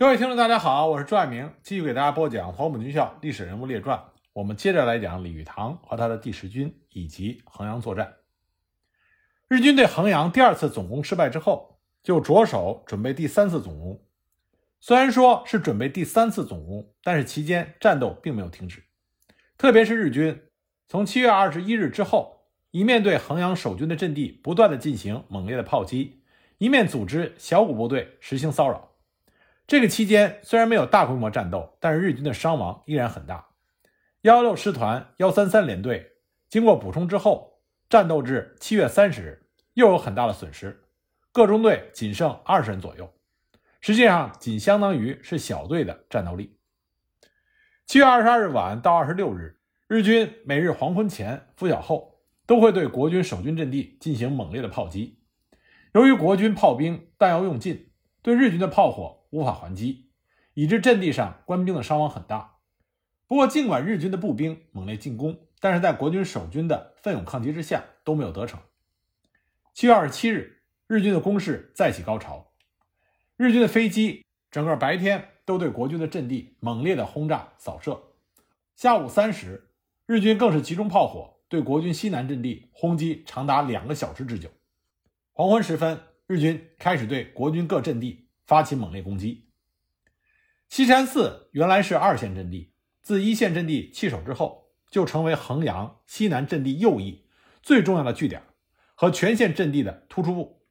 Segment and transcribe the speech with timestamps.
[0.00, 3.98] 各位听众，大家好，我是朱爱明，继续给大家播讲《黄埔军校历史人物列传》。
[4.32, 8.14] 我们接着来讲李玉堂和他的第十军以及衡阳作战。
[9.46, 14.00] 日军对衡阳第二次总攻失败之后，就着手准备第三次总攻。
[14.80, 18.82] 虽然说是准备第三次总攻，但是期间战斗并没有停止。
[19.58, 20.44] 特别是日军
[20.88, 26.22] 从七月二十一日之后，一面对衡阳守军的阵地不断的进行猛烈的炮击，
[26.56, 28.89] 一面组织小股部队实行骚扰。
[29.70, 33.50] 这个期间虽然没有大规模战斗，但是日军的伤亡依然很大。
[34.22, 36.10] 幺六师团幺三三联队
[36.48, 40.82] 经过补充之后，战斗至七月三十日又有很大的损失，
[41.30, 43.14] 各中队仅剩二十人左右，
[43.80, 46.58] 实际上仅相当于是小队的战斗力。
[47.86, 55.20] 七月二十二日晚到二十六日，日军每日黄昏前、拂晓后都会对国军守军阵地进行猛烈的炮击。
[55.92, 59.19] 由于国军炮兵弹药用尽，对日军的炮火。
[59.30, 60.10] 无法还击，
[60.54, 62.58] 以致阵地上官兵的伤亡很大。
[63.26, 68.60] 不过，尽管日军的步兵猛烈进攻，但是在国军守军的奋勇抗击之下，都没有得逞。
[69.72, 72.52] 七月二十七日，日军的攻势再起高潮，
[73.36, 78.02] 日军的飞机整个白天都对国军的阵地猛烈的轰炸扫射。
[78.74, 79.70] 下午三时，
[80.06, 84.50] 日军更是集中炮火对国军西南阵地轰击，长达两个小时之久。
[85.32, 88.26] 黄昏时分，日军开始对国军各阵地。
[88.50, 89.46] 发起猛烈攻击。
[90.68, 97.28] 西山寺原来是二线阵地，自一线阵地弃守之后，就成为衡阳西南阵地右翼
[97.62, 98.42] 最重要的据点
[98.96, 100.64] 和全线阵地的突出部。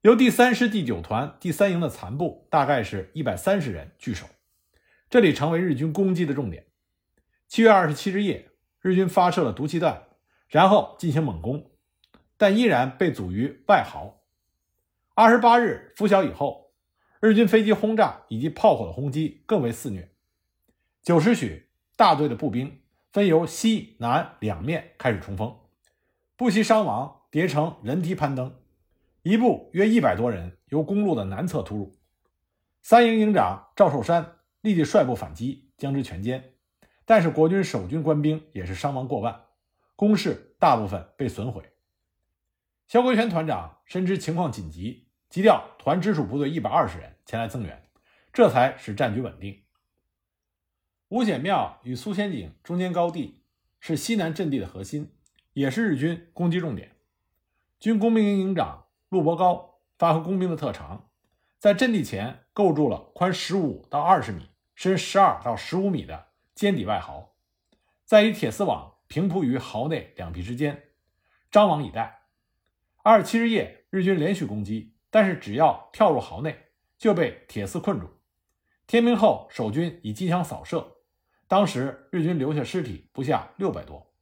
[0.00, 4.24] 由第三师第九团第三营的残部，大概是一百三十人据守，
[5.10, 6.68] 这里成为日军攻击的重点。
[7.46, 10.04] 七月二十七日夜，日军发射了毒气弹，
[10.48, 11.70] 然后进行猛攻，
[12.38, 14.23] 但依然被阻于外壕。
[15.16, 16.72] 二十八日拂晓以后，
[17.20, 20.10] 日军飞机轰炸以及炮火的轰击更为肆虐。
[21.04, 22.80] 九时许，大队的步兵
[23.12, 25.56] 分由西南两面开始冲锋，
[26.34, 28.56] 不惜伤亡，叠成人梯攀登。
[29.22, 31.94] 一部约一百多人由公路的南侧突入，
[32.82, 36.42] 三营营长赵寿山立即率部反击，将之全歼。
[37.04, 39.42] 但是国军守军官兵也是伤亡过万，
[39.94, 41.62] 工事大部分被损毁。
[42.88, 45.03] 肖国权团长深知情况紧急。
[45.28, 47.88] 急调团直属部队一百二十人前来增援，
[48.32, 49.62] 这才使战局稳定。
[51.08, 53.42] 五显庙与苏仙井中间高地
[53.80, 55.14] 是西南阵地的核心，
[55.52, 56.96] 也是日军攻击重点。
[57.78, 61.10] 军工兵营营长陆伯高发挥工兵的特长，
[61.58, 67.36] 在阵地前构筑了宽十五到二十米、深十二到十五米的尖底外壕，
[68.04, 70.90] 再以铁丝网平铺于壕内两壁之间，
[71.50, 72.22] 张网以待。
[73.02, 74.93] 二十七日夜，日军连续攻击。
[75.14, 78.08] 但是只要跳入壕内，就被铁丝困住。
[78.84, 80.96] 天明后，守军以机枪扫射，
[81.46, 84.12] 当时日军留下尸体不下六百多。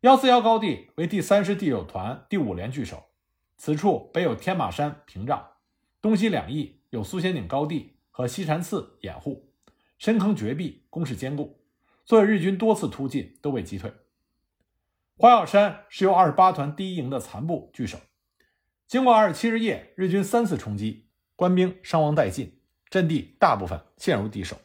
[0.00, 3.10] 幺四幺高地为第三师第九团第五连据守，
[3.58, 5.50] 此处北有天马山屏障，
[6.00, 9.52] 东西两翼有苏仙岭高地和西禅寺掩护，
[9.98, 11.60] 深坑绝壁，工事坚固，
[12.06, 13.92] 所以日军多次突进都被击退。
[15.18, 17.98] 花药山是由二十八团第一营的残部据守。
[18.86, 24.56] 经过二十七日夜，日军三次冲击，官兵伤亡殆尽，阵地大部分陷入敌手。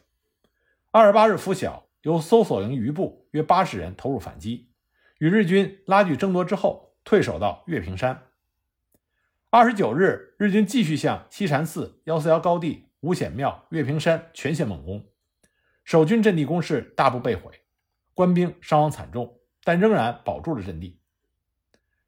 [0.92, 4.72] 二十八日拂晓，由搜索营余部约八十人投入反击，
[5.20, 8.28] 与日军拉锯争夺之后，退守到月平山。
[9.50, 15.08] 二十九日，日军继续向西禅寺、幺四幺高地、五显庙、月平山全线猛攻，
[15.86, 17.62] 守军阵地攻势大部被毁，
[18.14, 21.00] 官兵伤亡惨重，但仍然保住了阵地。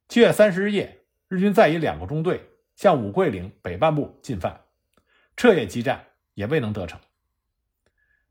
[0.10, 1.01] 七月三十日夜。
[1.32, 4.66] 日军再以两个中队向五桂岭北半部进犯，
[5.38, 7.00] 彻夜激战也未能得逞。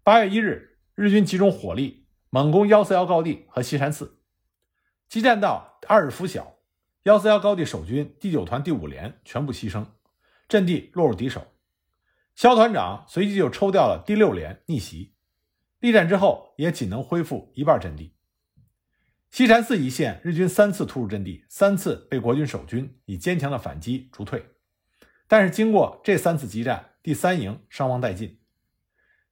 [0.03, 4.19] 八月一日，日军集中火力猛攻幺四幺高地和西山寺，
[5.09, 6.59] 激战到二日拂晓，
[7.05, 9.87] 幺四幺高地守军第九团第五连全部牺牲，
[10.47, 11.47] 阵地落入敌手。
[12.35, 15.15] 肖团长随即就抽调了第六连逆袭，
[15.79, 18.13] 力战之后也仅能恢复一半阵地。
[19.41, 24.45] 西禅寺一线，日军三次突入阵地，三次被国军守军以坚强的反击逐退。
[25.27, 28.39] 但是经过这三次激战，第三营伤亡殆尽。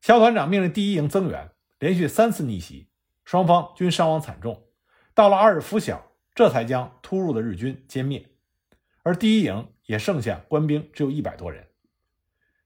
[0.01, 2.89] 肖团长命令第一营增援，连续三次逆袭，
[3.23, 4.65] 双方均伤亡惨重。
[5.13, 8.31] 到了二日拂晓，这才将突入的日军歼灭。
[9.03, 11.67] 而第一营也剩下官兵只有一百多人。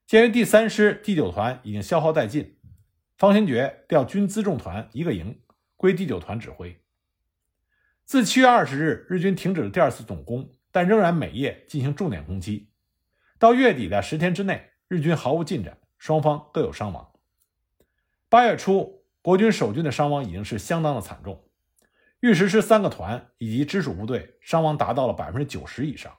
[0.06, 2.56] 鉴于第三师第九团已经消耗殆尽，
[3.16, 5.40] 方先觉调军辎重团一个营
[5.76, 6.78] 归第九团指挥。
[8.04, 12.70] 自七月二十日，日军停止了第二次总攻，但仍然每夜进行重点攻击。
[13.38, 17.12] 到月底的十天之内，日军毫无进展，双方各有伤亡。
[18.28, 21.48] 八月初，国军守军的伤亡已经是相当的惨重，
[22.20, 26.18] 御十师三个团以及直属部队伤亡达到了百分之九十以上，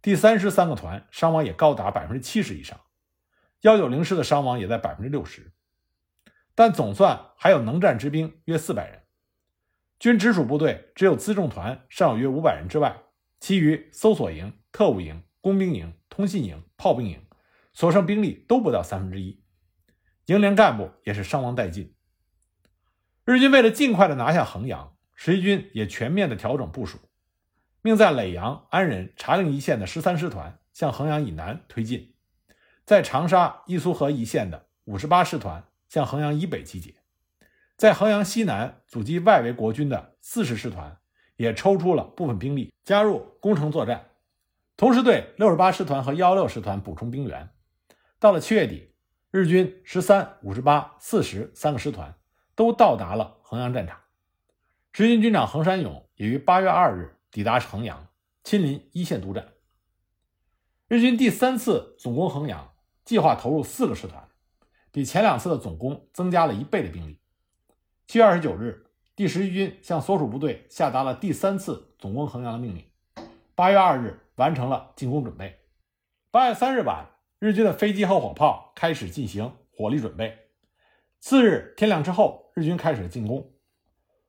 [0.00, 2.80] 第三师三个团伤亡也高达百分之七十以上，
[3.62, 5.52] 幺九零师的伤亡也在百分之六十。
[6.54, 9.02] 但总算还有能战之兵约四百人，
[9.98, 13.02] 军直属部队只有辎重团尚有约五百人之外，
[13.40, 17.24] 其余搜索营、特务营、工兵营、通信营、炮兵营
[17.72, 19.42] 所剩兵力都不到三分之一。
[20.26, 21.94] 营连干部也是伤亡殆尽。
[23.24, 26.98] 日军为了尽快的拿下衡阳，十一军也全面的调整部署，
[27.80, 32.14] 命在耒阳、安仁、茶陵一线的十三师团向衡阳以南推进，
[32.84, 36.94] 在长沙、伊苏河一线的五十八师团向衡阳以北集结，
[37.76, 40.98] 在衡阳西南阻击外围国军的四十师团
[41.36, 44.10] 也抽出了部分兵力加入攻城作战，
[44.76, 47.50] 同时对六十八师团和幺六师团补充兵员。
[48.18, 48.92] 到了七月底。
[49.32, 52.14] 日军十三、五十八、四十三个师团
[52.54, 54.00] 都到达了衡阳战场。
[54.94, 58.06] 十军军长横山勇也于八月二日抵达衡阳，
[58.44, 59.48] 亲临一线督战。
[60.88, 62.72] 日军第三次总攻衡阳，
[63.04, 64.26] 计划投入四个师团，
[64.90, 67.20] 比前两次的总攻增加了一倍的兵力。
[68.06, 68.86] 七月二十九日，
[69.16, 72.84] 第十一军向所属部队下达了第三次总攻衡阳的命令。
[73.56, 75.58] 八月二日，完成了进攻准备。
[76.30, 77.10] 八月三日晚。
[77.38, 80.38] 日军的飞机和火炮开始进行火力准备。
[81.20, 83.52] 次日天亮之后，日军开始进攻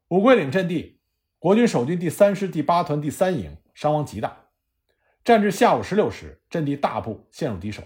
[0.09, 1.00] 五桂岭阵地。
[1.39, 4.50] 国军守军第三师第八团第三营伤亡极大，
[5.24, 7.81] 战至下午十六时，阵地大部陷入敌手。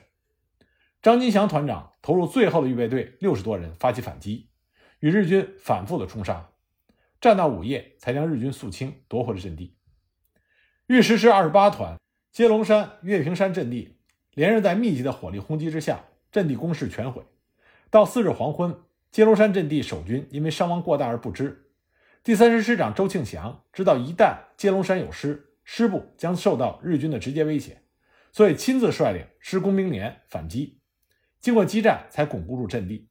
[1.04, 4.50] 张金祥团长投入最后的预备队六十多人发起反击，
[5.02, 6.52] 与日军反复的冲杀，
[7.20, 9.76] 战到午夜才将日军肃清，夺回了阵地。
[10.88, 12.00] 豫十师二十八团
[12.32, 13.98] 接龙山、岳平山阵地。
[14.34, 17.22] 连日在密集的火力轰击之下，阵地攻势全毁。
[17.90, 18.74] 到四日黄昏，
[19.12, 21.70] 接龙山阵地守军因为伤亡过大而不知。
[22.24, 27.82] 第三师师长周庆祥知道一旦接龙山有失，师部将受到日军的直接威胁，
[28.32, 30.80] 所以亲自率领师工兵连反击。
[31.42, 33.10] 经过激战，才巩固住阵地。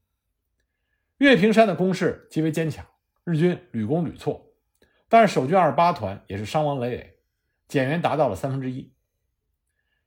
[1.20, 2.87] 岳平山的攻势极为坚强，
[3.25, 4.55] 日军屡攻屡挫，
[5.06, 7.19] 但是守军二十八团也是伤亡累累，
[7.69, 8.94] 减员达到了三分之一。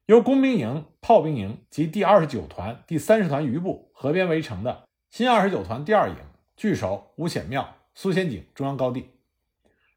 [0.07, 6.15] 由工兵营、炮兵营及第二十九团、第三十团余部合编围成的新二十九团第二营，
[6.55, 9.11] 据守五显庙、苏仙井中央高地。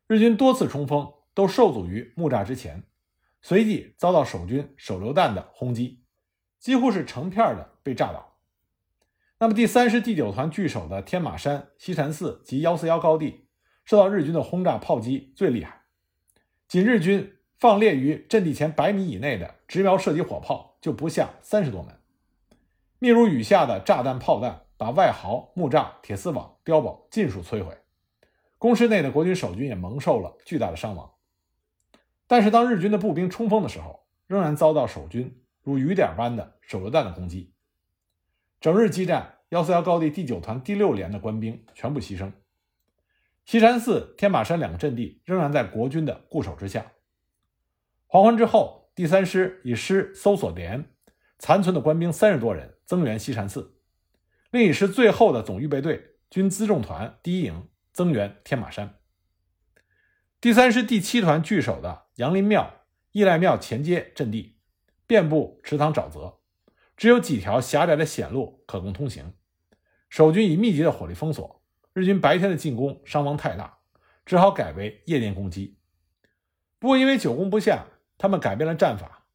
[0.06, 2.82] 日军多次冲锋都受阻于木栅之前，
[3.40, 6.04] 随即遭到守军手榴弹的轰击，
[6.58, 8.25] 几乎是成片的被炸倒。
[9.38, 13.48] 那么第三师第九团据守的天马山、西禅寺及幺四幺高地，
[13.84, 15.82] 受到日军的轰炸炮击最厉害，
[16.68, 17.32] 仅日军。
[17.58, 21.98] 放列于阵地前百米以内的直瞄射击火炮就不下三十多门，
[22.98, 27.78] 密如雨下的炸弹炮弹把外壕、木栅、铁丝网、碉堡尽数摧毁，
[28.58, 31.10] 工事内的国军守军也蒙受了巨大的伤亡。
[32.26, 37.54] 但是，当日军的步兵冲锋的时候，仍然遭到守军如雨点般的手榴弹的攻击。
[38.66, 42.32] 整日激战，幺四幺高地第九团第六连的官兵全部牺牲。
[43.44, 46.90] 西山寺、天马山两个阵地仍然在国军的固守之下。
[48.08, 50.84] 黄昏之后，第三师以师搜索连
[51.38, 53.78] 残存的官兵三十多人增援西禅寺，
[54.50, 58.96] 另一师最后的总预备队军辎重团第一营增援天马山。
[60.40, 62.80] 第三师第七团据守的杨林庙、
[63.12, 64.58] 义赖庙前街阵地，
[65.06, 66.40] 遍布池塘沼泽，
[66.96, 69.34] 只有几条狭窄的险路可供通行。
[70.08, 71.62] 守军以密集的火力封锁，
[71.92, 73.78] 日军白天的进攻伤亡太大，
[74.24, 75.78] 只好改为夜间攻击。
[76.78, 77.86] 不过因为久攻不下。
[78.18, 79.26] 他们改变了战法，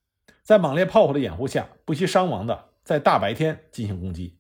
[0.41, 4.39] 在猛烈炮火的掩护下，不惜伤亡的在大白天进行攻击。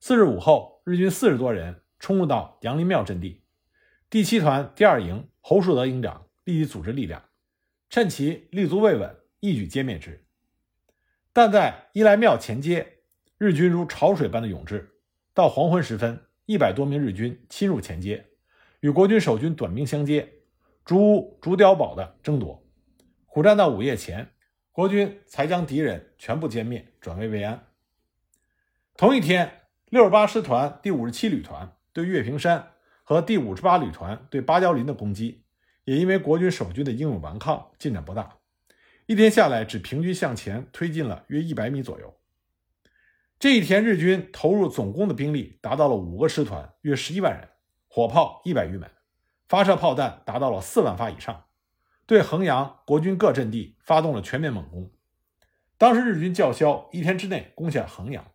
[0.00, 3.42] 次日午后，日军四十多人冲入到杨林庙阵地，
[4.08, 7.22] 第七团第二营侯树德营长立即组织力量，
[7.90, 10.26] 趁其立足未稳，一举歼灭之。
[11.38, 12.94] 但在伊来庙前街，
[13.38, 14.96] 日军如潮水般的涌至，
[15.32, 18.26] 到黄昏时分，一百多名日军侵入前街，
[18.80, 20.28] 与国军守军短兵相接，
[20.84, 22.66] 逐屋逐碉堡的争夺。
[23.26, 24.32] 苦战到午夜前，
[24.72, 27.68] 国军才将敌人全部歼灭，转危为安。
[28.96, 32.72] 同一天，六十八师团第五十七旅团对岳平山
[33.04, 35.44] 和第五十八旅团对芭蕉林的攻击，
[35.84, 38.37] 也因为国军守军的英勇顽抗，进展不大。
[39.08, 42.14] 一天下来，只平均向前推进了约一百米左右。
[43.38, 47.48] 这一天，日军投入总攻的兵力达到了五个师团，约十一万人，
[47.88, 48.90] 火炮一百余门，
[49.48, 51.46] 发射炮弹达到了四万发以上。
[52.04, 54.92] 对衡阳国军各阵地发动了全面猛攻，
[55.78, 58.30] 当时日军叫嚣一天之内攻下衡阳，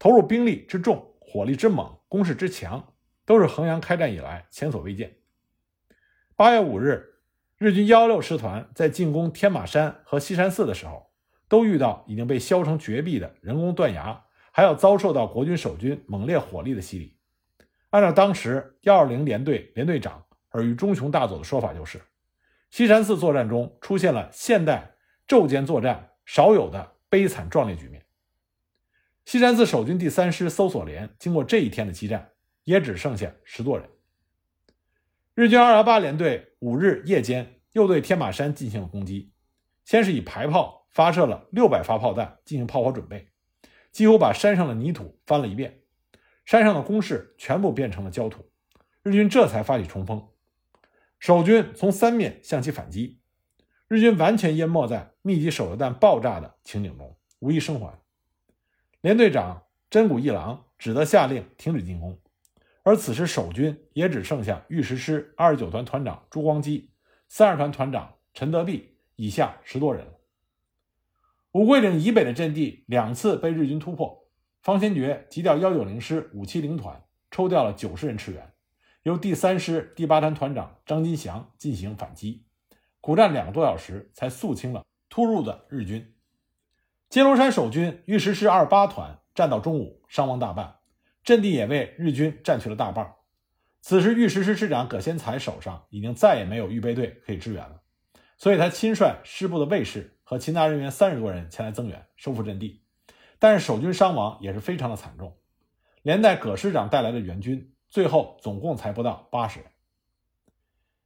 [0.00, 2.92] 投入兵力之重、火力之猛、攻势之强，
[3.24, 5.18] 都是衡阳开战以来前所未见。
[6.34, 7.11] 八月五日，
[7.62, 11.12] 日军幺六师团在进攻天马山和西山寺的时候，
[11.46, 17.16] 都遇到已经被削成绝壁的人工断崖，还要遭受到国军守军猛烈火力的洗礼。
[17.90, 22.02] 按照当时幺二零联队联队长尔虞忠雄大佐的说法，就是
[22.70, 24.96] 西山寺作战中出现了现代
[25.28, 26.08] 昼间作战。
[26.24, 28.04] 少有的悲惨壮烈局面。
[29.24, 32.30] 西山寺守军第三师搜索连经过这一天的激战，
[32.64, 33.88] 也只剩下十多人。
[35.34, 39.32] 日军二幺八联队五日夜间又对天马山进行了攻击，
[39.84, 43.30] 先是以排炮发射了六百发炮弹进行炮火准备，
[43.90, 45.82] 几乎把山上的泥土翻了一遍，
[46.44, 48.48] 山上的工事全部变成了焦土。
[49.02, 50.28] 日军这才发起冲锋，
[51.18, 53.20] 守军从三面向其反击。
[53.88, 57.98] 日军完全淹没在密集手榴弹爆炸的情景中，无一生还。
[59.00, 62.20] 连队长真谷一郎只得下令停止进攻，
[62.82, 66.90] 而此时守军也只剩下御十师二十九团团长朱光基、
[67.28, 70.12] 三十团团长陈德弼以下十多人了。
[71.52, 74.26] 五桂岭以北的阵地两次被日军突破，
[74.62, 78.52] 方先觉急调幺九零师五七零团抽调了九十人驰援，
[79.02, 82.46] 由第三师第八团团长张金祥进行反击。
[83.00, 86.14] 苦战两个多小时，才肃清了突入的日军。
[87.08, 90.76] 金龙山守军御十师二八团战到中午，伤亡大半，
[91.22, 93.14] 阵地也被日军占去了大半。
[93.80, 97.82] 此时，御十师师长葛先才手上已经再也没有预备队可以支援了，
[98.38, 102.84] 所以他亲率师部的卫士和勤杂人员三十多人前来增援，收复阵地。
[103.40, 105.36] 但是守军伤亡也是非常的惨重，
[106.02, 109.68] 连带葛师长带来的援军，最后总共才不到八十人。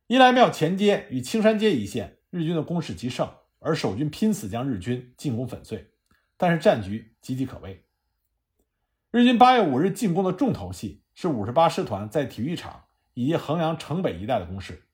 [0.06, 3.26] 伊来庙前街与青山街一线，日军的攻势极盛，
[3.58, 5.90] 而守军拼死将日军进攻粉碎，
[6.36, 7.85] 但是战局岌岌可危。
[9.10, 12.84] 日军八月五日进攻的重头戏是五十八师团在体育场
[13.14, 14.86] 以及衡阳城北一带的攻势。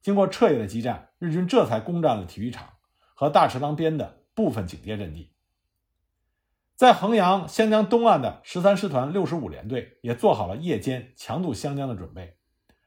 [0.00, 2.68] 经过彻夜的激战，日军这才攻占了体育场
[3.14, 5.32] 和大池塘边的部分警戒阵地。
[6.74, 12.36] 在衡阳湘江东岸的十三师团六十五联队也做好了夜间强渡湘江的准备。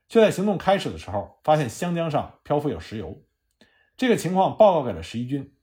[0.07, 3.23] 却在行动开始的时候，发现湘江上漂浮有石油，
[3.95, 5.53] 这个情况报告给了十一军，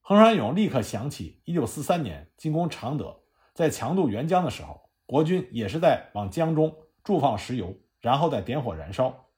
[0.00, 3.22] 衡山勇立刻想起1943年进攻常德，
[3.56, 9.30] 在强渡沅江的时候，国军也是在往江中注放石油，然后再点火燃烧，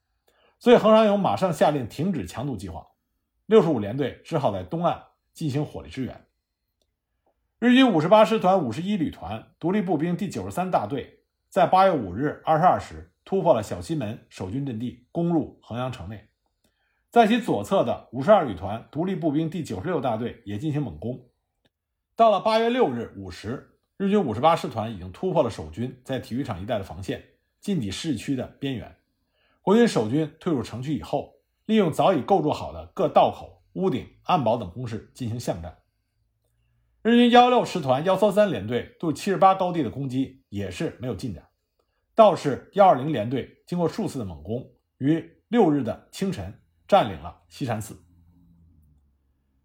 [0.59, 2.85] 所以横山勇马上下令停止强渡计划，
[3.47, 5.01] 六十五联队只好在东岸
[5.33, 6.25] 进行火力支援。
[7.57, 13.11] 日军五十八师团五十一旅团独立步兵第九十三大队在八月五日二十二时。
[13.25, 16.29] 突破了小西门守军阵地，攻入衡阳城内。
[17.11, 21.29] 在其左侧的五十二旅团独立步兵第九十六大队也进行猛攻。
[22.15, 23.68] 到了八月六日午时，
[23.99, 27.21] 日军五十八师团已经突破了守军在体育场一带的防线，
[27.59, 28.95] 进抵市区的边缘。
[29.61, 31.33] 国军守军退入城区以后，
[31.65, 35.79] 利用早已构筑好的各道口、屋顶、暗堡等工事进行巷战。
[37.01, 41.49] 日军幺六师团幺三三联队对七十八高地的攻击也是没有进展。
[42.15, 44.65] 倒是幺二零联队经过数次的猛攻，
[44.99, 48.01] 于六日的清晨占领了西山寺。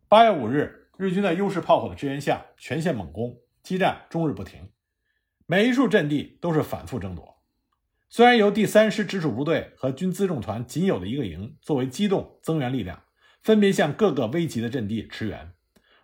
[0.09, 4.69] 八月五日，日军在优势炮火的支援下，全线猛攻，激战终日不停，
[5.47, 7.43] 每一处阵地都是反复争夺。
[8.11, 13.05] 虽然由第三师直属部队和军辎重团仅有的一个营作为机动增援力量，
[13.43, 15.55] 分别向各个危急的阵地驰援，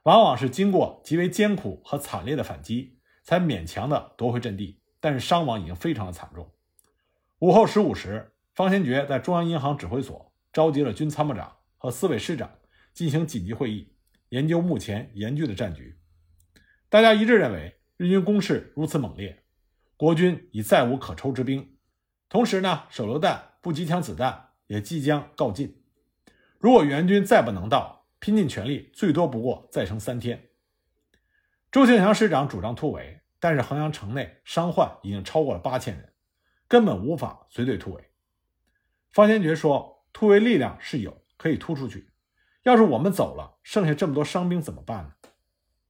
[0.05, 4.81] 往往是经过极为艰苦和惨烈的反击，才勉强的夺回阵地。
[4.99, 6.51] 但是伤亡已经非常的惨重。
[7.41, 12.51] 午后十五时，方先觉在中央银行指挥所召集了军参谋长和四位师长
[12.95, 13.95] 进行紧急会议，
[14.31, 16.00] 研究目前严峻的战局。
[16.91, 19.43] 大家一致认为，日军攻势如此猛烈，
[19.97, 21.77] 国军已再无可抽之兵。
[22.29, 25.83] 同时呢，手榴弹、步机枪子弹也即将告尽。
[26.59, 30.51] 如果援军再不能到，拼尽全力，最多不过再撑三天。
[31.71, 33.17] 周庆祥师长主张突围。
[33.43, 36.13] 但是衡阳城内伤患已经超过了八千人，
[36.69, 38.11] 根本无法随队突围。
[39.09, 42.11] 方先觉说：“突围力量是有，可以突出去。
[42.65, 45.30] 要是我们走了，剩下这么多伤兵怎么办呢？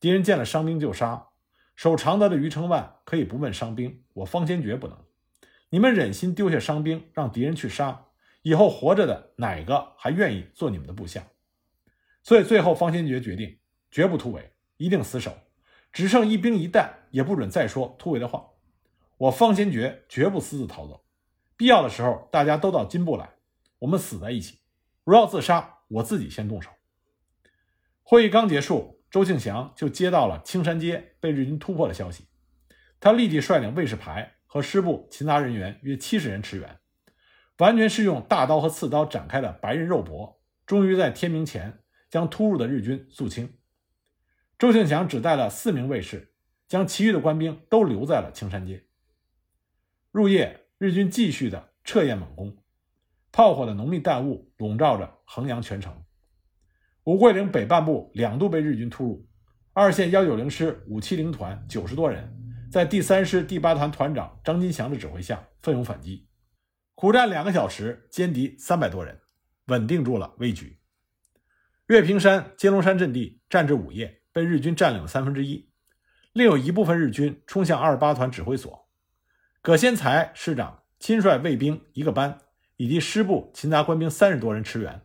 [0.00, 1.28] 敌人见了伤兵就杀。
[1.76, 4.98] 守常德的余承万可以不问伤兵，我方先觉不能。
[5.68, 8.06] 你们忍心丢下伤兵让敌人去杀？
[8.42, 11.28] 以后活着的哪个还愿意做你们的部下？
[12.22, 13.58] 所以最后方先觉决定
[13.90, 15.32] 绝不突围，一定死守。”
[15.92, 18.46] 只剩一兵一弹，也不准再说突围的话。
[19.16, 21.04] 我方先觉绝不私自逃走，
[21.56, 23.28] 必要的时候大家都到金部来，
[23.80, 24.60] 我们死在一起。
[25.02, 26.70] 如要自杀，我自己先动手。
[28.04, 32.28] 会议刚结束，周庆祥就接到了青山街被日军突破的消息，
[33.00, 36.78] 他立即率领卫士排和师部勤杂人员约七十人驰援，
[37.58, 43.52] 完全是用大刀和刺刀展开的白刃肉搏，终于在天明前将突入的日军肃清。
[44.56, 46.34] 周庆祥只带了四名卫士，
[46.68, 48.84] 将其余的官兵都留在了青山街。
[50.12, 52.56] 入夜，日军继续的彻夜猛攻，
[53.32, 56.04] 炮火的浓密弹雾笼罩着衡阳全城。
[57.04, 59.26] 五桂岭北半部两度被日军突入，
[59.72, 62.32] 二线幺九零师五七零团九十多人，
[62.70, 66.28] 在第三师第八团团长张金祥的指挥下奋勇反击，
[66.94, 69.20] 苦战两个小时，歼敌三百多人，
[69.66, 70.78] 稳定住了危局。
[71.88, 74.18] 岳平山、金龙山阵地战至午夜。
[74.32, 75.72] 被日军占领了三分之一，
[76.32, 78.88] 另有一部分日军冲向二十八团指挥所。
[79.60, 82.38] 葛先才师长亲率卫兵一个班，
[82.76, 85.02] 以及师部勤杂官兵三十多人驰援。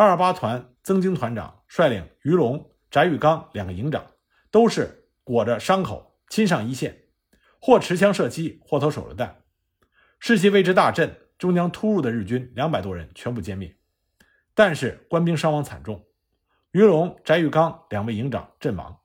[0.00, 4.02] 二二八团曾经团长率领于龙、翟玉刚两个营长，
[4.50, 7.02] 都是裹着伤口亲上一线，
[7.60, 9.42] 或持枪射击，或投手榴弹。
[10.18, 13.76] 士气为之大振，终将突入的日军两百多人全部歼灭，
[14.54, 16.06] 但是官兵伤亡惨重。
[16.70, 19.00] 于龙、翟玉刚两位营长阵亡，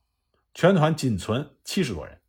[0.54, 2.22] 全团仅存七十多人。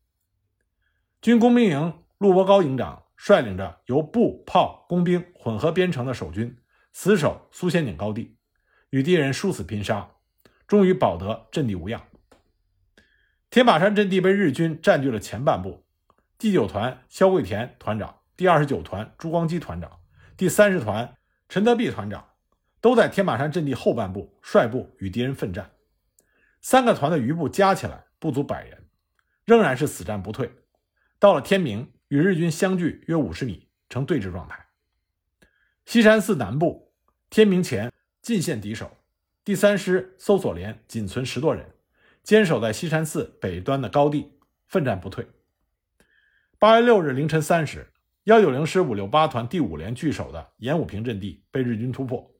[1.23, 6.59] 军工兵营陆伯高营长率领着由步炮工兵混合编成的守军，
[6.93, 8.36] 死守苏仙岭高地，
[8.91, 10.11] 与敌人殊死拼杀，
[10.67, 12.07] 终于保得阵地无恙。
[13.51, 15.85] 天马山阵地被日军占据了前半部，
[16.39, 20.01] 第九团肖桂田团长、第二十九团朱光基团长、
[20.37, 21.17] 第三十团
[21.49, 22.29] 陈德弼团长。
[22.79, 25.73] 都在天马山阵地后半部率部与敌人奋战，
[26.61, 28.87] 三个团的余部加起来不足百人，
[29.45, 30.53] 仍然是死战不退。
[31.19, 34.67] 到了天明，与日军相距约五十米，呈对峙状态。
[35.85, 36.93] 西山寺南部，
[37.29, 37.93] 天明前
[38.27, 38.91] 尽现敌手，
[39.45, 41.65] 第三师搜索连仅存十多人，
[42.25, 44.33] 坚守在西山寺北端的高地，
[44.67, 45.25] 奋战不退。
[46.59, 47.93] 八月六日凌晨三时，
[48.25, 52.35] 幺九零师五六八团第五连据守的严武坪阵地被日军突破。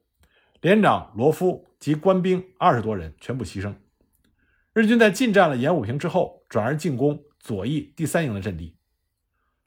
[0.59, 3.73] 连长罗夫及官兵二十多人全部牺牲。
[4.73, 8.75] 日军在进占了严武坪之后，转而进攻左翼第三营的阵地。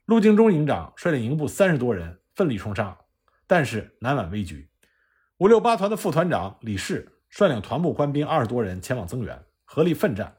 [0.05, 2.99] 陆敬忠营长率领营部三十多人奋力冲杀，
[3.47, 4.70] 但是难挽危局。
[5.41, 10.37] 五六八团的副团长李世率领团部官兵二十多人前往增援，合力奋战。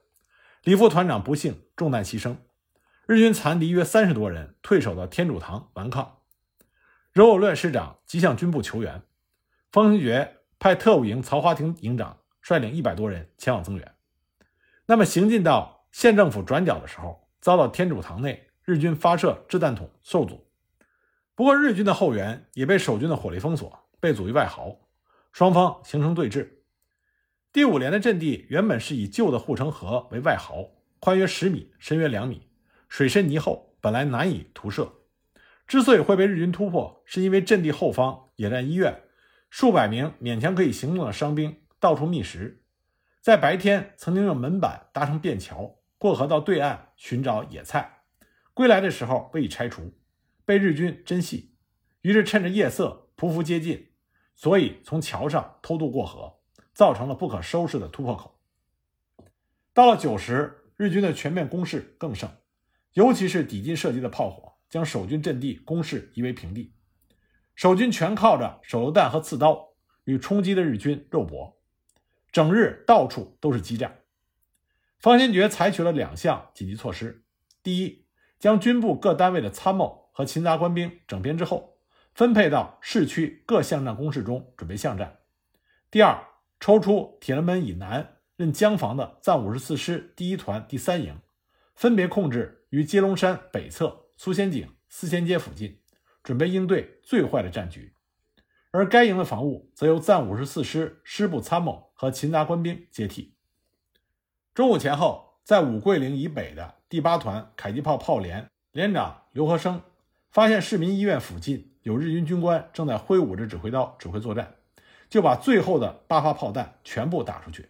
[0.61, 2.37] 李副团长不幸中弹牺牲。
[3.07, 6.19] 日军残敌约三十多人退守到天主堂顽抗。
[7.13, 9.01] 柔有乱师长即向军部求援，
[9.71, 10.37] 方兴觉。
[10.59, 13.95] 派特务营曹华亭营长率领一百多人前往增援。
[14.85, 20.47] 那么行进到县政府转角的时候，遭到天主堂内日军发射掷弹筒受阻。
[21.33, 24.77] 不过日军的后援也被守军的火力封锁，被阻于外壕，
[25.31, 26.47] 双方形成对峙。
[27.53, 32.47] 第五连的阵地原本是以旧的护城河为外壕，宽约十米，深约两米，
[32.87, 34.91] 水深泥厚，本来难以徒射。
[35.67, 39.03] 之所以会被日军突破，是因为阵地后方野战医院。
[39.49, 42.63] 数百名勉强可以行动的伤兵到处觅食，
[43.19, 48.03] 在白天曾经用门板搭成便桥过河到对岸寻找野菜，
[48.53, 49.93] 归来的时候被已拆除，
[50.45, 51.53] 被日军珍惜，
[52.01, 53.90] 于是趁着夜色匍匐接近，
[54.41, 56.39] 所以从桥上偷渡过河，
[56.73, 58.39] 造成了不可收拾的突破口。
[59.71, 62.27] 到了九时，日军的全面攻势更盛，
[62.93, 66.73] 尤其是抵近射击的炮火，将守军阵地攻势夷为平地。
[67.53, 69.75] 守军全靠着手榴弹和刺刀
[70.05, 71.61] 与冲击的日军肉搏，
[72.31, 73.99] 整日到处都是激战。
[74.97, 77.23] 方先觉采取了两项紧急措施：
[77.61, 78.07] 第一，
[78.39, 81.70] 将军部各单位的参谋和勤杂官兵整编之后，
[82.13, 85.07] 分配到市区各巷战工事中准备巷战；
[85.89, 86.23] 第二，
[86.59, 91.19] 抽出铁门以南任江防的暂五十四师第一团第三营，
[91.75, 95.77] 分别控制于接龙山北侧苏仙井四仙街附近。
[96.23, 97.95] 准备应对最坏的战局，
[98.69, 103.33] 而该营的防务则由暂五十四师师部参谋和勤杂官兵接替。
[104.53, 109.81] 中午前后，在五桂岭以北的第八团迫击炮炮连连长刘和生
[110.29, 114.55] 发现市民医院附近有日军军官正在挥舞着指挥刀指挥作战，
[115.09, 117.69] 就把最后的八发炮弹全部打出去。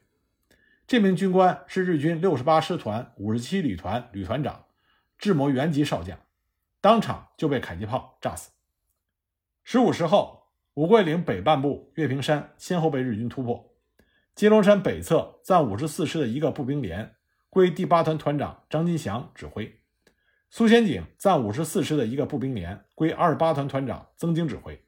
[0.86, 4.66] 这名军官是日军六十八师团五十七旅团旅团长，
[5.18, 6.18] 智谋原级少将。
[6.82, 8.52] 当场就被迫击炮炸死。
[9.64, 13.74] 十五时后，五桂岭北半部岳平山先后被日军突破。
[14.34, 17.16] 金龙山北侧暂五十四师的一个步兵连
[17.50, 19.81] 归第八团团长张金祥指挥；
[20.54, 24.84] 苏仙井暂五十四师的一个步兵连归二十八团团长曾经指挥。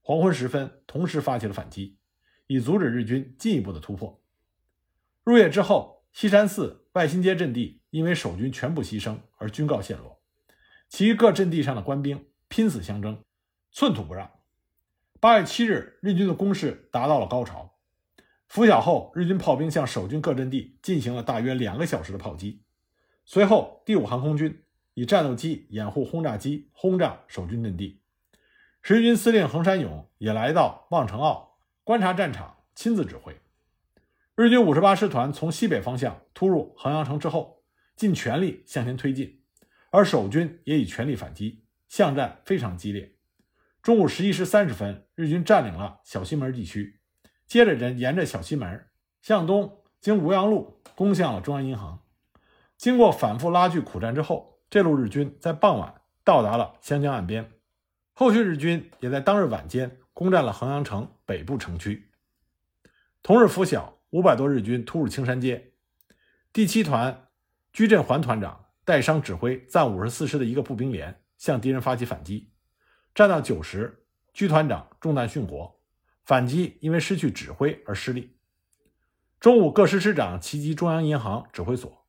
[0.00, 1.98] 黄昏时分，同时发起了反击，
[2.46, 4.22] 以阻止日军进一步的突破。
[5.22, 10.22] 入夜之后，西山寺、外新街阵地因为守军全部牺牲而均告陷落，
[10.88, 13.22] 其余各阵地上的官兵拼死相争，
[13.70, 14.30] 寸土不让。
[15.20, 17.76] 八月七日，日军的攻势达到了高潮。
[18.48, 22.62] 拂晓后，日军炮兵向守军各阵地进行了大约两个小时的炮击。
[23.26, 24.63] 随后，第五航空军
[24.94, 28.00] 以战斗机掩护轰炸机轰炸守军阵地。
[28.82, 33.36] 十一军司令横山勇也来到望城坳观察战场，亲自指挥。
[34.36, 37.62] 日军五十八师团从西北方向突入衡阳城之后，
[37.94, 39.42] 尽全力向前推进，
[39.90, 43.14] 而守军也以全力反击，巷战非常激烈。
[43.80, 47.00] 中午十一时三十分，日军占领了小西门地区，
[47.46, 48.86] 接着人沿着小西门
[49.22, 52.02] 向东，经吴阳路攻向了中央银行。
[52.76, 57.48] 经过反复拉锯苦战之后，这路日军在傍晚到达了湘江岸边。
[58.12, 62.10] 后续日军也在当日晚间攻占了衡阳城北部城区。
[63.22, 64.00] 同日拂晓。
[64.10, 65.74] 五百多日军突入青山街，
[66.52, 67.28] 第七团
[67.72, 72.50] 居振环团长带伤指挥暂五十四师的一个步兵连向敌人发起反击，
[73.14, 75.80] 战到九时，居团长中弹殉国，
[76.24, 78.36] 反击因为失去指挥而失利。
[79.38, 82.04] 中午，各师师长齐集中央银行指挥所，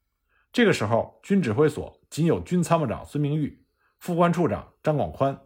[0.52, 3.66] 这个时候军指挥所仅有军参谋长孙明玉、
[4.00, 5.38] 副官处长张广宽、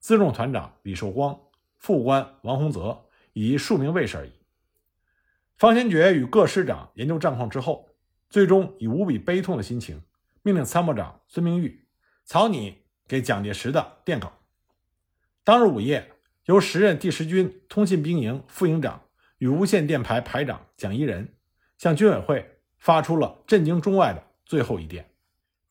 [0.00, 1.36] 辎重团长李寿光、
[1.80, 4.30] 副官王洪泽以及数名卫士而已。
[5.56, 7.88] 方先觉与各师长研究战况之后，
[8.30, 10.00] 最终以无比悲痛的心情，
[10.42, 11.88] 命令参谋长孙明玉
[12.24, 14.32] 草拟给蒋介石的电稿。
[15.42, 16.12] 当日午夜，
[16.44, 19.02] 由时任第十军通信兵营副营长
[19.38, 21.34] 与无线电排排长蒋一仁
[21.78, 25.11] 向军委会发出了震惊中外的最后一电。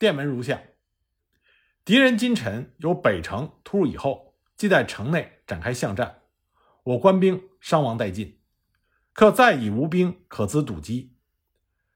[0.02, 0.64] 电文如下：
[1.86, 6.22] 敌人今晨由北城突入以后，即在城内展开巷战，
[6.82, 8.40] 我官兵伤亡殆尽。
[9.14, 11.16] 可再以无兵可资堵击，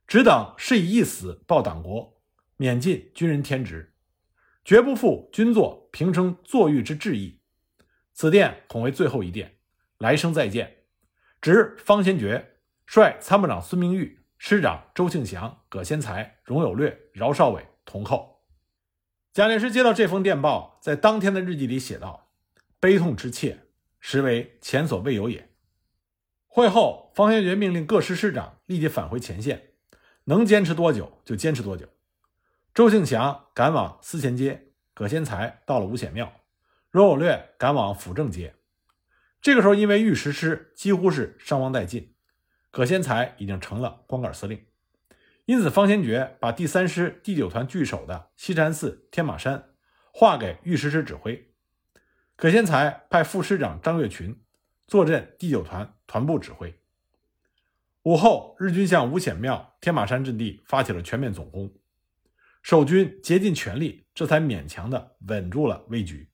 [0.06, 2.22] 只等是以一死报党国，
[2.58, 3.96] 免尽军人天职，
[4.63, 7.41] 绝不负军座平生坐御之志意。
[8.13, 9.58] 此电恐为最后一电，
[9.98, 10.84] 来生再见。
[11.41, 18.43] 直方先觉率参谋长孙明玉、师长周庆祥、葛先才、荣有略、饶少伟同后。
[19.32, 22.32] 蒋介石接到这封电报，在当天的日记里写道
[22.80, 23.67] ：“悲痛之切，
[24.00, 25.50] 实为前所未有也。”
[26.48, 29.74] 会后，方先觉命令各师师长立即返回前线，
[30.24, 31.88] 能坚持多久就坚持多久。
[32.74, 36.32] 周庆祥赶往思前街，葛先才到了五显庙，
[36.89, 38.56] 荣有略赶往辅政街。
[39.41, 42.15] 这个时候，因为御十师几乎是伤亡殆尽，
[42.71, 44.65] 葛先才已经成了光杆司令，
[45.45, 49.69] 因此方先觉把第三师第九团据守的西禅寺、天马山
[50.12, 51.53] 划给御十师指挥，
[52.36, 54.41] 葛先才派副师长张月群。
[54.88, 56.79] 坐镇第九团团部指挥。
[58.03, 61.73] 午后，日军向五显庙、天马山阵地发起了全面总攻，
[62.62, 66.29] 守军竭尽全力，这才勉强的稳住了危局，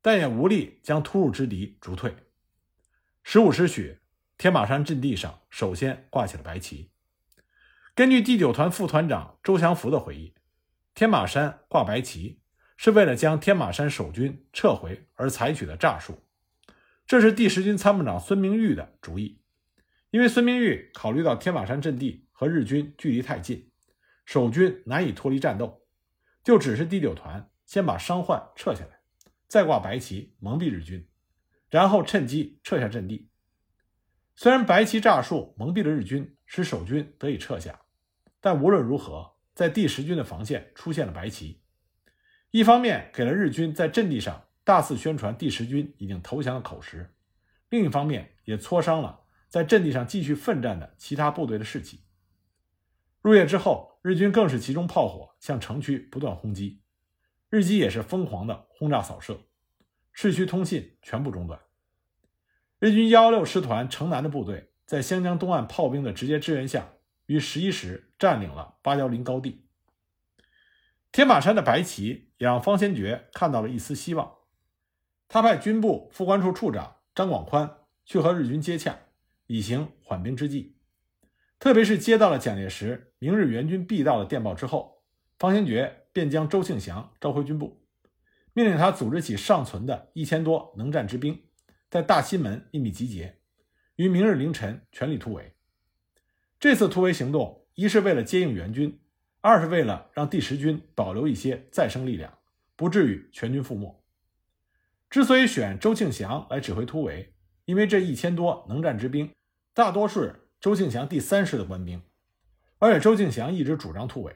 [0.00, 2.16] 但也无力将突入之敌逐退。
[3.22, 3.98] 十五时许，
[4.38, 6.93] 天马山阵地上首先挂起了白旗。
[7.96, 10.34] 根据第九团副团长周祥福的回忆，
[10.94, 12.40] 天马山挂白旗
[12.76, 16.24] 是为了将天马山守军撤回而采取的诈术。
[17.06, 19.40] 这是第十军参谋长孙明玉的主意，
[20.10, 23.70] 因为孙明玉考虑到天马山阵地和日军距离太近，
[24.24, 25.86] 守军难以脱离战斗，
[26.42, 28.98] 就指示第九团先把伤患撤下来，
[29.46, 31.06] 再挂白旗蒙蔽日军，
[31.70, 33.30] 然后趁机撤下阵地。
[34.34, 37.82] 虽然白旗诈术蒙蔽了日军，使守军得以撤下，
[38.44, 41.62] 但无论如何，在第十军的防线出现了白旗，
[42.50, 44.44] 一方面给了日军在阵地上。
[44.64, 47.14] 大肆宣传第十军已经投降的口实，
[47.70, 52.00] 另一方面也挫伤了在阵地上继续奋战的其他部队的士气。
[53.22, 56.82] 入夜之后，日军更是集中炮火向城区不断轰击，
[57.48, 59.38] 日机也是疯狂的轰炸扫射，
[60.12, 61.58] 市区通信全部中断。
[62.78, 66.93] 日军幺幺六师团城南的部队在湘江东岸炮兵的直接支援下，
[67.26, 69.66] 于十一时占领了八幺零高地。
[71.12, 74.38] 天马山的白旗也让方先觉看到了一丝希望。
[75.28, 78.98] 他派军部副官处处长张广宽去和日军接洽，
[79.46, 80.76] 以行缓兵之计。
[81.58, 85.02] 特别是接到了蒋介石明日援军必到的电报之后，
[85.38, 87.86] 方先觉便将周庆祥召回军部，
[88.52, 91.42] 命令他组织起尚存的一千多能战之兵，
[91.88, 93.40] 在大西门秘密集结，
[93.96, 95.53] 于明日凌晨全力突围。
[96.64, 98.98] 这次突围行动，一是为了接应援军，
[99.42, 102.38] 二是为了让第十军保留一些再生力量，
[102.74, 104.02] 不至于全军覆没。
[105.10, 107.34] 之所以选周庆祥来指挥突围，
[107.66, 109.30] 因为这一千多能战之兵，
[109.74, 112.00] 大多是周庆祥第三师的官兵，
[112.78, 114.34] 而且周庆祥一直主张突围，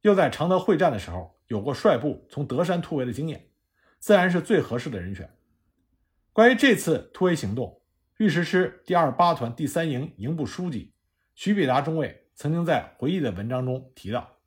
[0.00, 3.50] 又在常德会战的时候有过率部从德山突围的经验，
[3.98, 5.30] 自然是最合适的人选。
[6.32, 7.82] 关于这次突围行动，
[8.16, 10.94] 御史师第二八团第三营营部书记
[11.38, 14.38] 徐必达中尉曾经在回忆的文章中提到，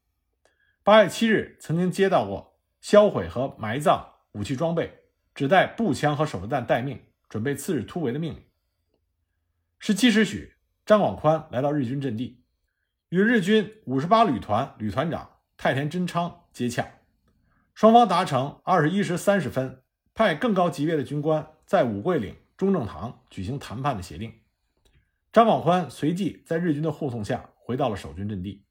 [0.84, 8.44] 八月七日曾经接到过销毁和埋葬武器装备，只带步枪和手榴弹待命，准备次日突围的命令。
[9.80, 10.54] 十七时许，
[10.86, 12.44] 张广宽来到日军阵地，
[13.08, 16.86] 与日军五十八旅团旅团长太田真昌接洽，
[17.74, 19.82] 双方达成二十一时三十分
[20.14, 24.41] 派更高级别的军官在五桂岭中正堂举行谈判的协定。
[25.32, 28.66] 张广宽随即在日军的护送下回到了守军阵地。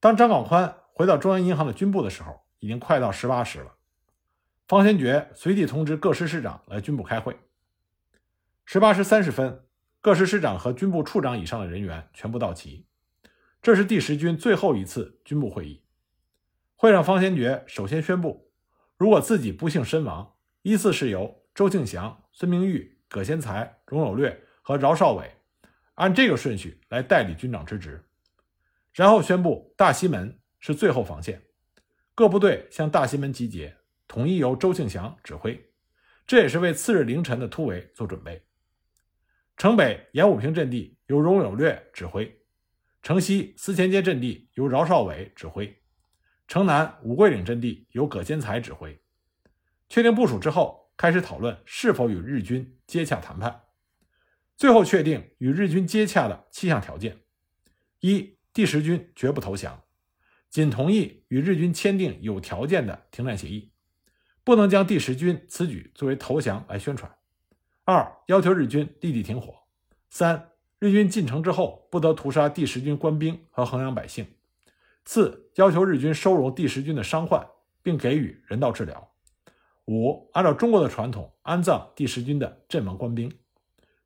[0.00, 3.72] 当张广宽回到中央银行的军部的时候，已经快到十八时了。
[4.66, 7.38] 方先觉随即通知各师师长来军部开会。
[8.64, 9.60] 十八时三十分。
[10.00, 12.86] 各师师长和军部处长以上的人员全部到齐，
[13.62, 15.82] 这是第十军最后一次军部会议。
[16.76, 18.52] 会上，方先觉首先宣布，
[18.98, 25.33] 如果自己不幸身亡，依次是由周庆祥、孙明玉、葛先才、荣有略和饶少伟
[25.94, 28.04] 按这个顺序来代理军长之职。
[28.92, 31.42] 然后宣布大西门是最后防线，
[32.14, 33.76] 各部队向大西门集结，
[34.06, 35.72] 统一由周庆祥指挥。
[36.26, 38.42] 这也是为次日凌晨的突围做准备。
[39.56, 42.40] 城北严武平阵地由荣有略指挥，
[43.02, 45.82] 城西思前街阵地由饶少伟指挥，
[46.48, 49.00] 城南五桂岭阵地由葛坚才指挥。
[49.88, 53.63] 确定部署之后，开始讨论是否与日军接洽谈判。
[54.56, 57.18] 最后确定与日军接洽的七项条件：
[58.00, 59.82] 一、第十军绝不投降，
[60.48, 63.72] 仅同意与日军签订有条件的停战协议，
[64.44, 67.10] 不能将第十军此举作为投降来宣传。
[67.84, 69.54] 二、要求日军立即停火。
[70.08, 74.26] 三、日军进城之后，不得屠杀第十军官兵和衡阳百姓。
[75.04, 77.44] 四、要求日军收容第十军的伤患，
[77.82, 79.12] 并给予人道治疗。
[79.86, 83.30] 五、按照中国的传统，安葬第十军的阵亡官兵。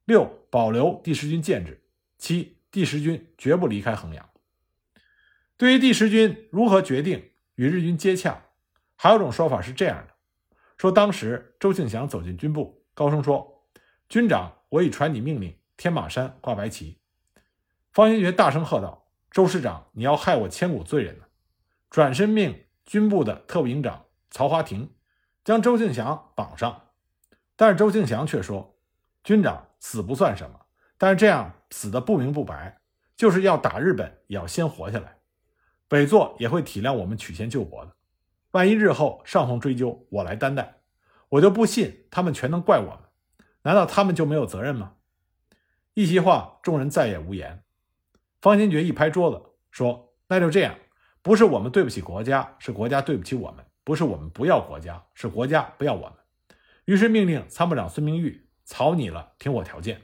[0.08, 1.84] 六、保留第十军建制。
[2.16, 4.26] 七、第十军绝不离开衡阳。
[5.58, 8.42] 对于第十军如何决定与日军接洽，
[8.96, 10.14] 还有种说法是这样的：
[10.78, 13.66] 说当时周庆祥走进军部，高声说。
[14.08, 16.98] 军长，我已传你命令，天马山挂白旗。
[17.92, 21.26] 方先觉大声喝道：“周师长，你要害我千古罪人呢！”
[21.90, 24.90] 转身命军部的特务营长曹华亭
[25.44, 26.88] 将周庆祥绑上。
[27.56, 28.78] 但是周庆祥却说
[29.22, 30.60] ：“军长死不算什么，
[30.96, 32.80] 但是这样死的不明不白，
[33.16, 35.18] 就是要打日本也要先活下来。
[35.88, 37.92] 北座也会体谅我们曲线救国的。
[38.50, 40.80] 万一日后上峰追究，我来担待，
[41.28, 42.98] 我就不信他们全能怪我们。”
[43.62, 44.94] 难道他们就没有责任吗？
[45.94, 47.62] 一席话，众人再也无言。
[48.40, 50.74] 方先觉一拍桌子说：“那就这样，
[51.22, 56.12] 不是我们对不起国家，是国家对不起我们；不是我们不要国家，是国家不要我们。”
[56.86, 60.02] 于是命令参谋长孙明玉草拟了停火条件。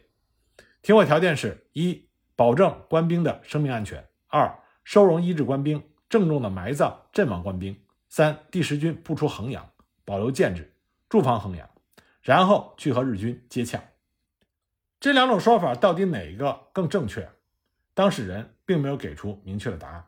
[0.80, 7.74] 停火条件是：一、保证官兵的生命安全；二、收容医治官兵，郑重的埋葬阵亡官兵；
[8.08, 9.70] 三、第十军不出衡阳，
[10.06, 10.72] 保留建制，
[11.10, 11.68] 驻防衡阳。
[12.22, 13.84] 然后去和日军接洽，
[14.98, 17.28] 这两种说法到底哪一个更正确？
[17.92, 20.06] 当事人并没有给出明确的答案。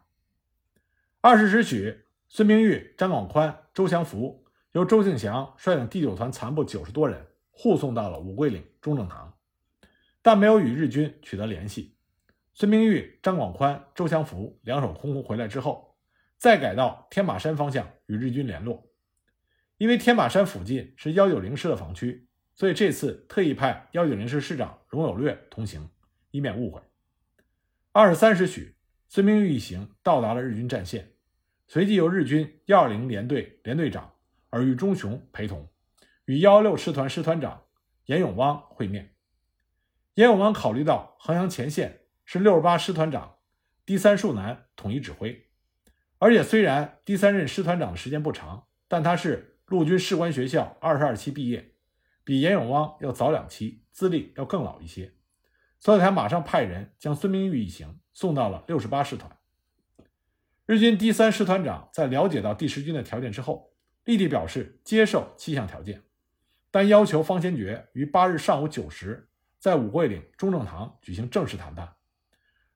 [1.21, 7.27] 二十时许，孙明玉、张广宽、周祥福由周庆祥率领第九团残部九十多人
[7.59, 9.35] 护送到了五桂岭中正堂，
[10.21, 11.97] 但没有与日军取得联系。
[12.53, 15.97] 孙明玉、张广宽、周祥福两手空空回来之后，
[16.37, 18.87] 再改到天马山方向与日军联络。
[19.79, 25.89] 因为天马山附近是幺九零师的防区，所以这次特意派幺九零师师长荣有略同行，
[26.31, 26.83] 以免误会。
[27.93, 28.77] 二十三时许，
[29.09, 31.11] 孙明玉一行到达了日军战线，
[31.67, 34.13] 随即由日军幺二零联队联队长
[34.51, 35.67] 尔虞忠雄陪同，
[36.27, 37.65] 与幺六师团师团长
[38.05, 39.17] 严永汪会面。
[40.15, 43.39] 严永汪考虑到衡阳前线是六十八师团长
[43.85, 45.49] 第三树南统一指挥，
[46.19, 49.55] 而且虽然第三任师团长的时间不长，但他是。
[49.69, 51.73] 陆军士官学校二十二期毕业，
[52.23, 55.15] 比严永汪要早两期，资历要更老一些，
[55.81, 59.37] 所以他马上派人将孙明玉一行送到了六十八师团。
[60.67, 63.73] 日军第三师团长在了解到第十军的条件之后，
[64.05, 66.05] 立即表示接受七项条件，
[66.71, 71.95] 但要求方先觉于八日上午九时在五桂岭中正堂举行正式谈判，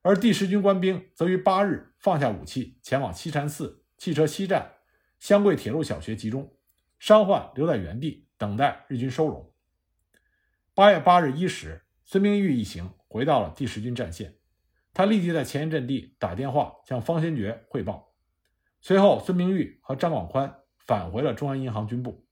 [0.01, 4.73] 而第十军官兵则于八日放下武器，前往西禅寺汽车西站
[5.19, 6.51] 湘桂铁路小学集中。
[6.99, 9.51] 伤患留在原地等待日军收容。
[10.75, 14.35] 八月八日一时，孙明玉一行回到了第十军战线，
[14.93, 18.13] 他立即在前沿阵地打电话向方先觉汇报。
[18.81, 22.23] 随后，孙明玉和张广宽返回了中央银行军部，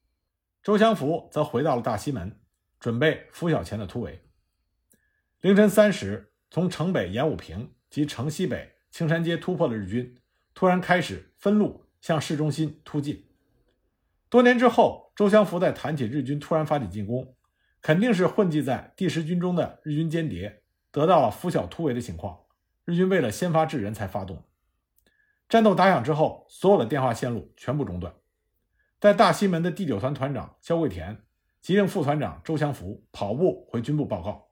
[0.62, 2.38] 周祥福则回到了大西门，
[2.80, 4.22] 准备拂晓前的突围。
[5.40, 10.18] 凌晨三时，从城北演武坪及城西北青山街突破的日军，
[10.54, 13.26] 突然开始分路向市中心突进。
[14.30, 17.36] 多年之后，周祥福在谈起日军突然发起进攻，
[17.82, 22.38] 肯定是混迹在第十军中的日军间谍得到了拂晓突围的情况。
[22.84, 24.44] 日军为了先发制人才发动。
[25.48, 28.14] 战斗打响之后，所有的电话线路全部中断。
[29.00, 31.24] 在大西门的第九团团长肖桂田
[31.62, 34.50] 急令副团长周祥福跑步回军部报告。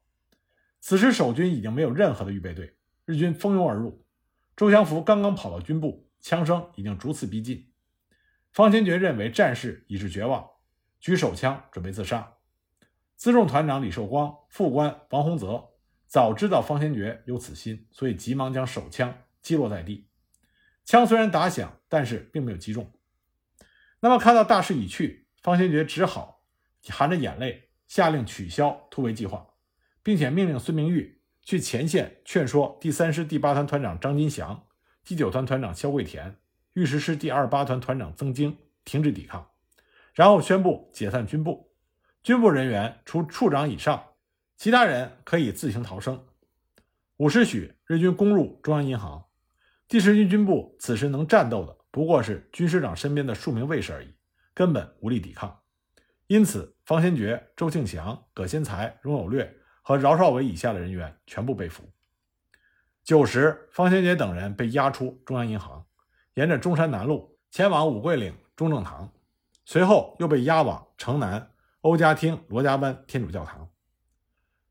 [0.79, 4.05] 此时守军已经没有任何的预备队，日军蜂拥而入。
[4.55, 7.71] 周祥福刚刚跑到军部，枪声已经逐次逼近。
[8.53, 10.47] 方先觉认为战事已至绝望，
[10.99, 12.36] 举手枪准备自杀。
[13.19, 15.71] 辎重团长李寿光、副官王洪泽
[16.05, 20.07] 早知道方先觉有此心，所以急忙将手枪击落在地。
[20.86, 22.89] 枪虽然打响，但是并没有击中。
[23.99, 26.43] 那么看到大势已去，方先觉只好
[26.89, 29.47] 含着眼泪下令取消突围计划。
[30.03, 34.63] 并且命令孙明玉去前线劝说第三师第八团团长张金祥、
[35.03, 36.38] 第九团团长肖桂田、
[36.73, 39.49] 第十师第二八团团长曾经停止抵抗，
[40.13, 41.73] 然后宣布解散军部，
[42.23, 44.01] 军部人员除处长以上，
[44.55, 46.23] 其他人可以自行逃生。
[47.17, 49.25] 五时许，日军攻入中央银行，
[49.89, 54.13] 第十军军部此时能战斗的不过是军师长身边的数名卫士而已，
[54.53, 55.60] 根本无力抵抗。
[56.27, 59.51] 因此，方先觉、周庆祥、葛先才、荣有略。
[59.81, 61.83] 和饶少伟以下的人员全部被俘。
[63.03, 65.88] 九时，方先觉等人被押出中央银行，
[66.36, 69.12] 沿着中山南路前往五桂岭中正堂，
[69.65, 73.67] 随后又被押往城南欧家厅罗家湾天主教堂。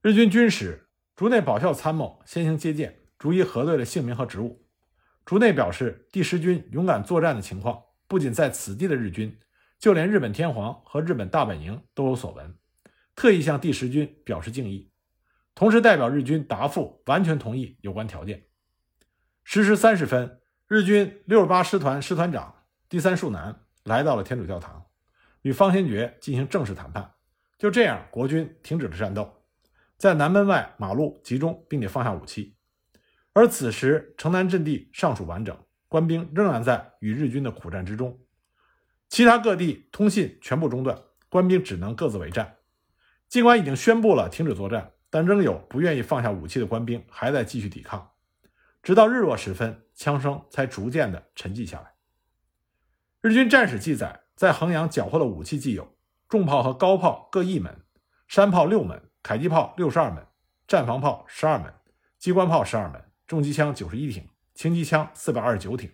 [0.01, 0.87] 日军军使
[1.17, 4.66] 竹内保孝参谋先行接见，逐一核对了姓名和职务。
[5.27, 9.37] 竹内表示，第十军勇敢作战的情况，不仅在此地的日军，
[9.77, 12.57] 就连日本天皇和日本大本营都有所闻，
[13.17, 14.93] 特意向第十军表示敬意。
[15.53, 18.47] 同时，代表日军答复完全同意有关条件。
[19.43, 24.87] 十时三十分，日军六十八师团师团长第三树南来到了天主教堂，
[25.43, 27.15] 与方先觉进行正式谈判。
[27.59, 29.43] 就这样，国军停止了战斗，
[29.97, 32.56] 在南门外马路集中，并且放下武器。
[33.37, 35.55] 而此时，城南阵地尚属完整，
[35.89, 38.19] 官兵仍然在与日军的苦战之中。
[39.11, 42.57] 其他各地通信全部中断，官兵只能各自为战。
[43.29, 44.95] 尽管已经宣布了停止作战。
[45.09, 48.11] 但仍有不愿意放下武器的官兵还在继续抵抗，
[48.83, 51.95] 直到日落时分，枪声才逐渐的沉寂下来。
[53.23, 55.97] 日军战史记载，在衡阳缴获的武器既有
[56.29, 57.85] 重炮和高炮各一门，
[58.27, 60.27] 山炮六门，迫击炮六十二门，
[60.67, 61.73] 战防炮十二门，
[62.19, 65.91] 机关炮十二门，重机枪九十一挺，轻机枪四百二十九挺，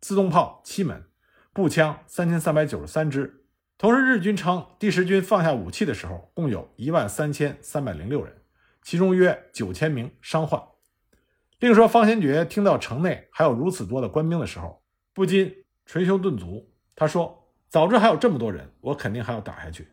[0.00, 1.04] 自动炮七门，
[1.52, 3.44] 步枪三千三百九十三支。
[3.78, 8.42] 同时，日军称第十军放下武器的时候，共有一万三千三百零六人。
[8.82, 10.62] 其中约九千名伤患。
[11.60, 14.82] 另说，方先觉听到城内还有如此多的官兵的时候，
[15.12, 16.70] 不禁捶胸顿足。
[16.96, 19.88] 他说：“早知还有这么多人，我肯定还要打下去。”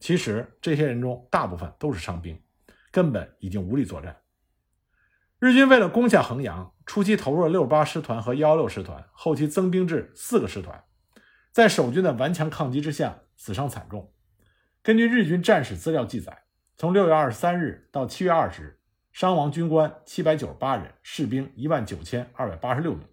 [0.00, 2.38] 其实，这些人中大部分都是伤兵，
[2.90, 4.16] 根本已经无力作战。
[5.44, 10.82] 日军为了攻下衡阳，初期投入了六十八师团和幺幺六师团，后期增兵至四个师团，
[11.52, 14.10] 在守军的顽强抗击之下，死伤惨重。
[14.82, 16.44] 根据日军战史资料记载。
[16.78, 18.78] 从六月二十三日到七月二十日，
[19.12, 23.06] 伤亡军官七百九十八人，士兵一万九千二百八十六名。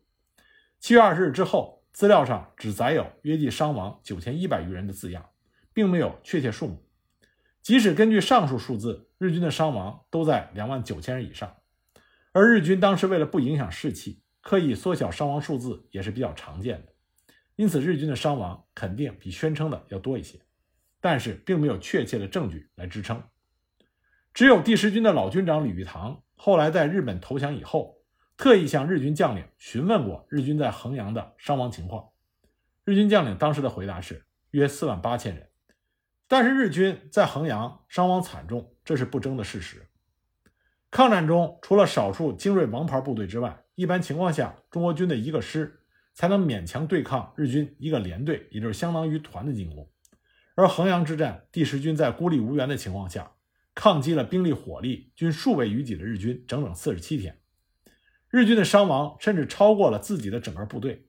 [0.79, 5.25] 七月二十日之后，资料上只载有约计伤亡九千一百余人的字样，
[5.73, 6.81] 并没有确切数目。
[7.61, 11.53] 即使根据上述数字，日军的伤亡都在两万九千人以上。
[12.33, 16.93] 而日军当时为了不影响士气，刻意缩小伤亡数字也是比较常见的。
[17.57, 20.39] 因此，日军的伤亡肯定比宣称的要多一些，
[20.99, 23.21] 但是并没有确切的证据来支撑。
[24.33, 27.97] 只有第十军的老军长李玉堂后来在日本投降以后，
[28.37, 32.09] 特意向日军将领询问过日军在衡阳的伤亡情况。
[32.85, 35.49] 日军将领当时的回答是约四万八千人，
[36.27, 39.85] 但是日军在衡阳伤亡惨重，这是不争的事实。
[40.91, 45.79] 抗战中，除了少数精锐王牌部队之外，一般情况下，中国军的一个师
[46.13, 49.89] 才能勉强对抗日军一个连队，也就是相当于团的进攻。
[50.53, 53.31] 而衡阳之战，第十军在孤立无援的情况下。
[53.73, 57.39] 抗击了兵力火力均数倍于己的日军整整四十七天，
[58.29, 61.07] 日军的伤亡甚至超过了自己的整个部队。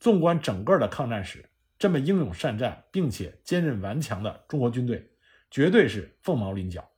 [0.00, 5.10] 纵观整个的抗战史，这么英勇善战并且坚韧顽强的中国军队，
[5.50, 6.90] 绝对是凤毛麟角。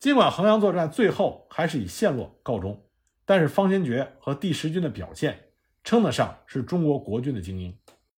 [0.00, 2.84] 尽管衡阳作战最后还是以陷落告终，
[3.24, 5.50] 但是方先觉和第十军的表现
[5.82, 7.76] 称得上是中国国军的精英。